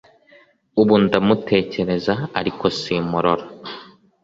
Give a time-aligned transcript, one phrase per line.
[0.81, 3.45] Ubu ndamutekereza ariko simmurora